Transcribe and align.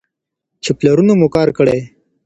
چې 0.63 0.71
پلرونو 0.79 1.13
مو 1.19 1.27
کار 1.35 1.49
کړی. 1.57 1.79